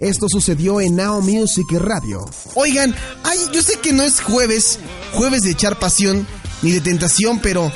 [0.00, 2.24] Esto sucedió en Now Music Radio.
[2.54, 2.94] Oigan,
[3.24, 4.78] ay, yo sé que no es jueves,
[5.12, 6.24] jueves de echar pasión
[6.62, 7.72] ni de tentación, pero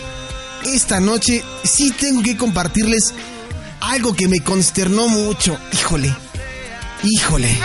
[0.65, 3.13] esta noche sí tengo que compartirles
[3.81, 5.59] algo que me consternó mucho.
[5.73, 6.15] Híjole,
[7.03, 7.59] híjole.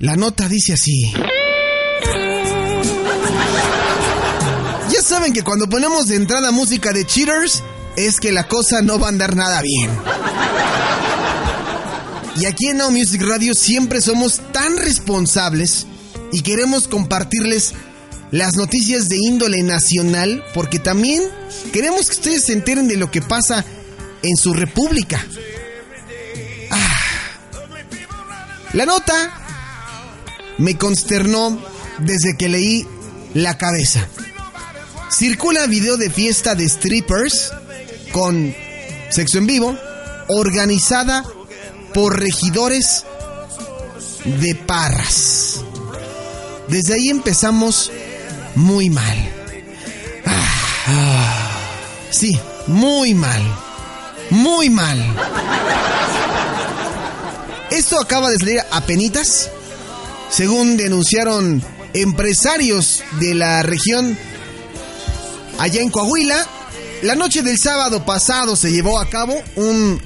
[0.00, 1.14] La nota dice así.
[4.90, 7.62] Ya saben que cuando ponemos de entrada música de cheaters,
[7.94, 9.88] es que la cosa no va a andar nada bien.
[12.36, 15.86] Y aquí en Now Music Radio siempre somos tan responsables
[16.32, 17.74] y queremos compartirles
[18.30, 21.22] las noticias de índole nacional porque también
[21.72, 23.64] queremos que ustedes se enteren de lo que pasa
[24.22, 25.24] en su república.
[26.70, 27.00] Ah.
[28.72, 29.42] La nota
[30.56, 31.62] me consternó
[31.98, 32.86] desde que leí
[33.34, 34.08] la cabeza.
[35.10, 37.52] Circula video de fiesta de strippers
[38.12, 38.54] con
[39.10, 39.78] sexo en vivo
[40.28, 41.22] organizada
[41.92, 43.04] por regidores
[44.24, 45.60] de Parras.
[46.68, 47.90] Desde ahí empezamos
[48.54, 49.32] muy mal.
[50.86, 51.50] Ah,
[52.10, 53.42] sí, muy mal.
[54.30, 54.98] Muy mal.
[57.70, 59.50] Esto acaba de salir a penitas,
[60.30, 61.62] según denunciaron
[61.94, 64.16] empresarios de la región
[65.58, 66.46] allá en Coahuila.
[67.02, 70.00] La noche del sábado pasado se llevó a cabo un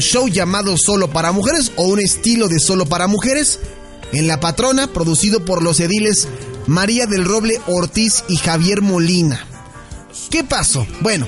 [0.00, 3.58] show llamado Solo para Mujeres o un estilo de Solo para Mujeres
[4.12, 6.28] en La Patrona, producido por los ediles
[6.66, 9.46] María del Roble Ortiz y Javier Molina.
[10.30, 10.86] ¿Qué pasó?
[11.00, 11.26] Bueno,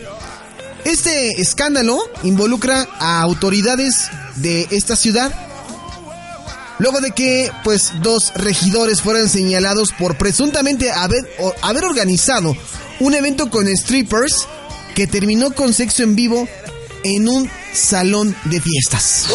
[0.84, 5.32] este escándalo involucra a autoridades de esta ciudad
[6.78, 11.25] luego de que pues dos regidores fueran señalados por presuntamente haber,
[11.62, 12.56] haber organizado
[12.99, 14.49] un evento con strippers
[14.94, 16.49] que terminó con sexo en vivo
[17.05, 19.27] en un salón de fiestas.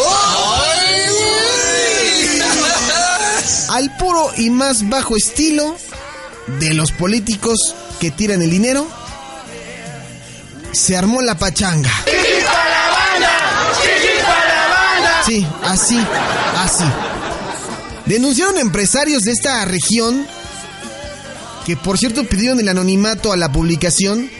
[3.70, 5.76] Al puro y más bajo estilo
[6.58, 8.88] de los políticos que tiran el dinero,
[10.72, 11.90] se armó la pachanga.
[15.26, 15.98] Sí, así,
[16.56, 16.84] así.
[18.06, 20.26] Denunciaron empresarios de esta región,
[21.66, 24.30] que por cierto pidieron el anonimato a la publicación,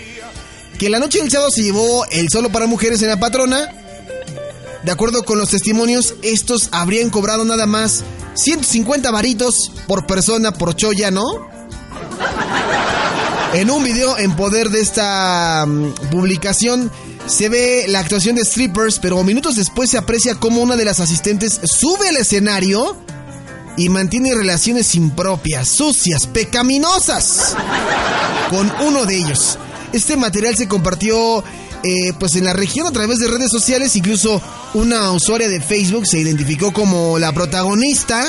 [0.78, 3.70] que la noche del sábado se llevó el solo para mujeres en la patrona.
[4.88, 8.04] De acuerdo con los testimonios, estos habrían cobrado nada más
[8.36, 11.46] 150 varitos por persona por choya, ¿no?
[13.52, 16.90] En un video en poder de esta um, publicación
[17.26, 21.00] se ve la actuación de strippers, pero minutos después se aprecia cómo una de las
[21.00, 22.96] asistentes sube al escenario
[23.76, 27.54] y mantiene relaciones impropias, sucias, pecaminosas
[28.48, 29.58] con uno de ellos.
[29.92, 31.42] Este material se compartió
[31.82, 34.42] eh, pues en la región a través de redes sociales, incluso
[34.74, 38.28] una usuaria de Facebook se identificó como la protagonista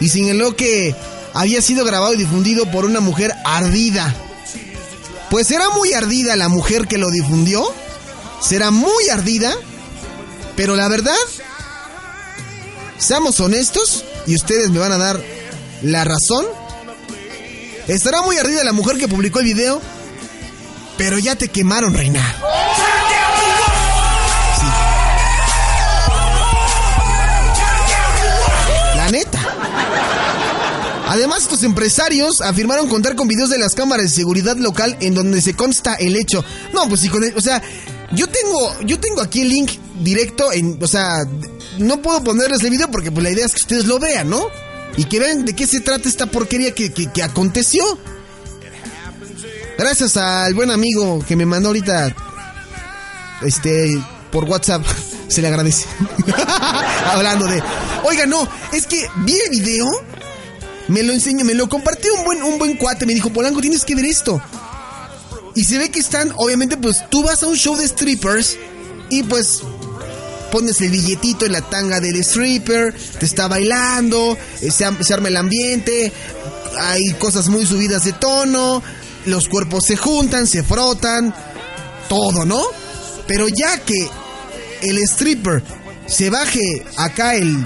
[0.00, 0.94] y señaló que
[1.34, 4.14] había sido grabado y difundido por una mujer ardida.
[5.30, 7.66] Pues será muy ardida la mujer que lo difundió,
[8.40, 9.52] será muy ardida,
[10.54, 11.16] pero la verdad,
[12.98, 15.20] seamos honestos y ustedes me van a dar
[15.82, 16.46] la razón.
[17.88, 19.80] Estará muy ardida la mujer que publicó el video,
[20.96, 22.22] pero ya te quemaron, reina.
[28.96, 29.40] La neta.
[31.08, 35.40] Además, estos empresarios afirmaron contar con videos de las cámaras de seguridad local en donde
[35.40, 36.44] se consta el hecho.
[36.72, 37.62] No, pues sí, con el, o sea,
[38.12, 39.70] yo tengo, yo tengo aquí el link
[40.00, 41.18] directo en, o sea,
[41.78, 44.48] no puedo ponerles el video porque pues la idea es que ustedes lo vean, ¿no?
[44.96, 47.84] Y que vean de qué se trata esta porquería que, que, que aconteció.
[49.78, 52.14] Gracias al buen amigo que me mandó ahorita
[53.42, 54.02] este
[54.32, 54.84] por WhatsApp.
[55.28, 55.86] Se le agradece.
[57.06, 57.62] Hablando de.
[58.04, 59.86] Oiga, no, es que vi el video.
[60.88, 63.06] Me lo enseñó, me lo compartió un buen, un buen cuate.
[63.06, 64.40] Me dijo, Polanco, tienes que ver esto.
[65.56, 68.56] Y se ve que están, obviamente, pues tú vas a un show de strippers
[69.10, 69.62] y pues
[70.52, 75.36] pones el billetito en la tanga del stripper, te está bailando, se, se arma el
[75.36, 76.12] ambiente,
[76.78, 78.82] hay cosas muy subidas de tono,
[79.26, 81.34] los cuerpos se juntan, se frotan,
[82.08, 82.62] todo, ¿no?
[83.26, 84.08] Pero ya que
[84.82, 85.62] el stripper
[86.06, 87.64] se baje acá el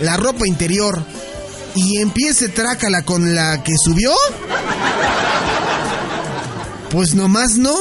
[0.00, 1.04] la ropa interior
[1.74, 4.12] y empiece trácala con la que subió?
[6.90, 7.76] Pues nomás no.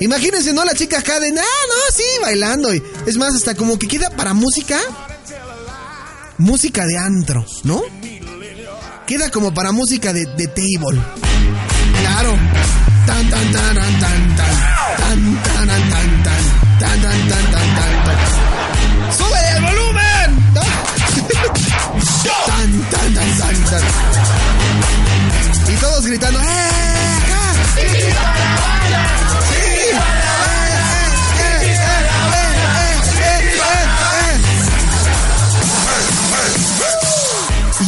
[0.00, 0.64] Imagínense, ¿no?
[0.64, 2.74] La chica acá de, ah, no, sí, bailando.
[2.74, 4.78] Y, es más, hasta como que queda para música.
[6.38, 7.82] Música de antro, ¿no?
[9.06, 11.00] Queda como para música de, de table.
[12.00, 12.32] Claro.
[13.06, 14.54] Tan, tan, tan, tan, tan, tan.
[15.00, 16.42] Tan, tan, tan, tan, tan.
[16.80, 18.18] Tan, tan, tan, tan, tan.
[19.16, 20.28] ¡Sube el volumen!
[22.46, 23.84] tan, tan, tan, tan, tan.
[25.72, 26.59] Y todos gritando, ¡eh!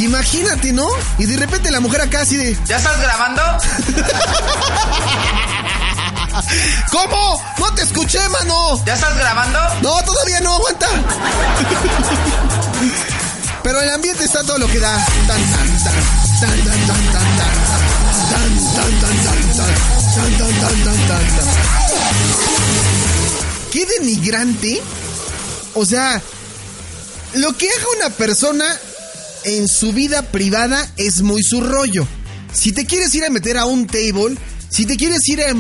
[0.03, 0.89] Y imagínate, ¿no?
[1.17, 2.59] Y de repente la mujer acá así de...
[2.67, 3.41] ¿Ya estás grabando?
[6.91, 7.41] ¿Cómo?
[7.61, 8.85] No te escuché, mano.
[8.85, 9.61] ¿Ya estás grabando?
[9.81, 10.89] No, todavía no, aguanta.
[13.63, 14.93] Pero el ambiente está todo lo que da.
[15.29, 15.95] Tan, tan, tan,
[16.41, 17.57] tan, tan, tan, tan, tan,
[18.33, 19.71] tan, tan, tan, tan, tan,
[20.17, 21.47] tan, tan, tan, tan, tan.
[23.71, 24.83] Qué denigrante.
[25.75, 26.21] O sea,
[27.35, 28.67] lo que haga una persona
[29.45, 32.07] en su vida privada es muy su rollo.
[32.53, 34.37] Si te quieres ir a meter a un table,
[34.69, 35.53] si te quieres ir a,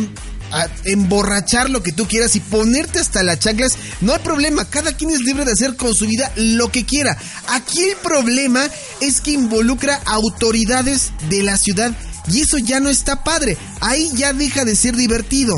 [0.52, 4.64] a emborrachar lo que tú quieras y ponerte hasta las chanclas, no hay problema.
[4.68, 7.16] Cada quien es libre de hacer con su vida lo que quiera.
[7.48, 8.64] Aquí el problema
[9.00, 11.92] es que involucra autoridades de la ciudad
[12.30, 13.56] y eso ya no está padre.
[13.80, 15.56] Ahí ya deja de ser divertido.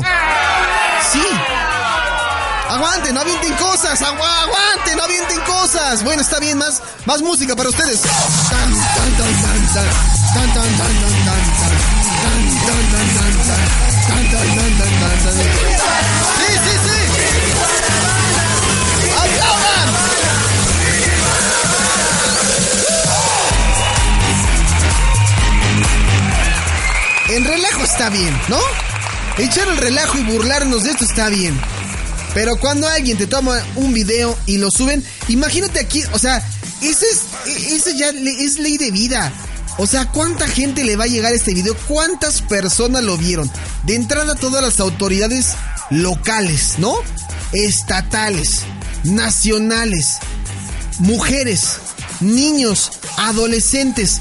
[1.11, 1.19] Sí.
[2.69, 4.01] Aguante, no avienten cosas.
[4.01, 6.03] Agu aguante, no avienten cosas.
[6.03, 8.01] Bueno, está bien, más, más música para ustedes.
[8.01, 8.07] Sí,
[16.63, 16.99] sí, sí.
[19.11, 19.89] ¡Aplaudan!
[27.29, 28.59] En relajo está bien, ¿no?
[29.37, 31.59] Echar el relajo y burlarnos de esto está bien.
[32.35, 36.45] Pero cuando alguien te toma un video y lo suben, imagínate aquí, o sea,
[36.81, 39.31] ese es, ese ya es ley de vida.
[39.77, 41.75] O sea, ¿cuánta gente le va a llegar este video?
[41.87, 43.49] ¿Cuántas personas lo vieron?
[43.83, 45.53] De entrada todas las autoridades
[45.89, 46.93] locales, ¿no?
[47.53, 48.63] Estatales,
[49.05, 50.17] nacionales,
[50.99, 51.77] mujeres,
[52.19, 54.19] niños, adolescentes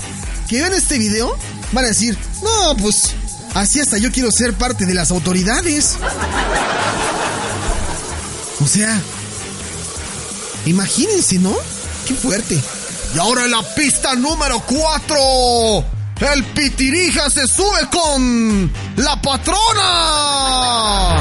[0.48, 1.36] que vean este video
[1.72, 3.14] van a decir, no, pues
[3.54, 5.96] así hasta yo quiero ser parte de las autoridades.
[8.60, 9.00] O sea,
[10.66, 11.54] imagínense, ¿no?
[12.06, 12.60] Qué fuerte.
[13.14, 15.84] Y ahora en la pista número 4.
[16.32, 21.20] El Pitirija se sube con la patrona.